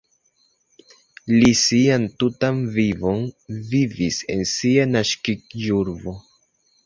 Li 1.33 1.49
sian 1.59 2.07
tutan 2.23 2.63
vivon 2.79 3.21
vivis 3.73 4.19
en 4.37 4.43
sia 4.53 4.87
naskiĝurbo. 4.97 6.15